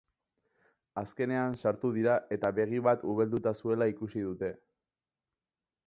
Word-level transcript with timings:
Azkenean 1.01 1.57
sartu 1.65 1.91
dira 1.99 2.17
eta 2.37 2.53
begi 2.61 2.81
bat 2.89 3.05
ubelduta 3.13 3.55
zuela 3.61 3.93
ikusi 3.95 4.25
dute. 4.31 4.55